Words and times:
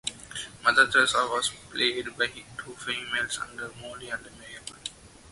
Mother 0.63 0.87
Teresa 0.89 1.27
was 1.29 1.51
played 1.69 2.17
by 2.17 2.25
two 2.25 2.73
females, 2.79 3.39
Molly 3.79 4.09
and 4.09 4.23
Mabel. 4.23 4.77